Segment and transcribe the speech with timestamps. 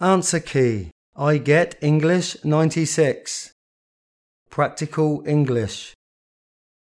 [0.00, 0.90] Answer key.
[1.16, 3.52] I get English 96.
[4.48, 5.94] Practical English.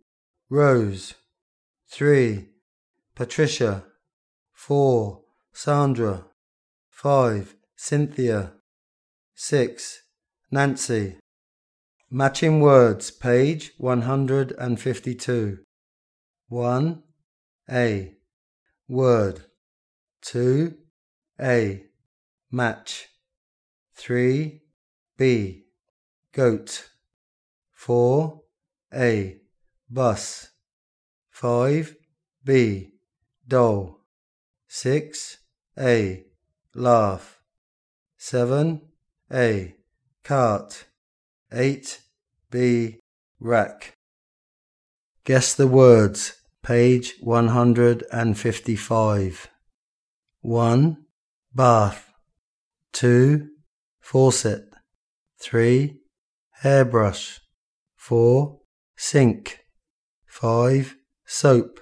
[0.49, 1.13] Rose.
[1.89, 2.49] 3.
[3.15, 3.85] Patricia.
[4.51, 5.21] 4.
[5.53, 6.25] Sandra.
[6.89, 7.55] 5.
[7.77, 8.51] Cynthia.
[9.35, 10.01] 6.
[10.51, 11.15] Nancy.
[12.11, 15.59] Matching words, page 152.
[16.49, 17.03] 1.
[17.71, 18.13] A.
[18.89, 19.45] Word.
[20.23, 20.75] 2.
[21.39, 21.83] A.
[22.51, 23.07] Match.
[23.95, 24.61] 3.
[25.17, 25.64] B
[26.35, 26.89] goat.
[27.73, 28.41] 4.
[28.93, 29.37] A.
[29.89, 30.51] Bus.
[31.31, 31.95] 5.
[32.43, 32.91] B.
[33.47, 34.01] Doll.
[34.67, 35.37] 6.
[35.79, 36.25] A.
[36.73, 37.39] Laugh.
[38.17, 38.81] 7.
[39.31, 39.75] A.
[40.25, 40.83] Cart.
[41.53, 42.01] 8.
[42.51, 42.99] B.
[43.39, 43.95] Rack.
[45.23, 46.33] Guess the words.
[46.61, 49.49] Page 155.
[50.41, 50.97] 1.
[51.53, 52.11] Bath.
[52.91, 53.47] 2.
[54.01, 54.65] Faucet.
[55.39, 56.01] 3
[56.61, 57.41] hairbrush.
[57.97, 58.59] 4.
[58.97, 59.59] Sink.
[60.41, 60.95] 5.
[61.25, 61.79] Soap.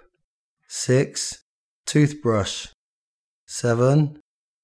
[0.68, 1.44] 6.
[1.86, 2.68] Toothbrush.
[3.46, 4.20] 7.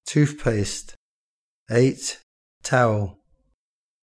[0.06, 0.94] Toothpaste.
[1.70, 2.18] 8.
[2.62, 3.19] Towel.